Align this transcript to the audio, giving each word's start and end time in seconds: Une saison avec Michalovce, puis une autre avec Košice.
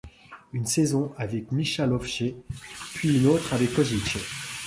Une 0.51 0.65
saison 0.65 1.13
avec 1.19 1.51
Michalovce, 1.51 2.23
puis 2.95 3.19
une 3.19 3.27
autre 3.27 3.53
avec 3.53 3.71
Košice. 3.71 4.17